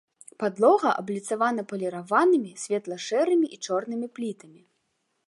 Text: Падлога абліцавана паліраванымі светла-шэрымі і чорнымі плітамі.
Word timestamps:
Падлога 0.43 0.93
абліцавана 1.01 1.65
паліраванымі 1.73 2.51
светла-шэрымі 2.63 3.47
і 3.57 3.61
чорнымі 3.69 4.07
плітамі. 4.17 4.59